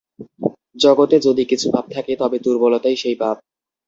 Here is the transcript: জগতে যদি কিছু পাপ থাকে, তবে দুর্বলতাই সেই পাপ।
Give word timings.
জগতে 0.75 1.15
যদি 1.19 1.43
কিছু 1.45 1.67
পাপ 1.73 1.85
থাকে, 1.95 2.13
তবে 2.15 2.37
দুর্বলতাই 2.39 2.95
সেই 2.95 3.15
পাপ। 3.15 3.37